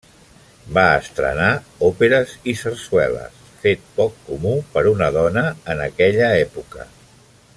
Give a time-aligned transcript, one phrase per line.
[0.77, 1.49] Va estrenar
[1.89, 6.89] òperes i sarsueles, fet poc comú per una dona en aquella època.